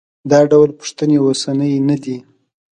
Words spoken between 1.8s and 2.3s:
نه دي.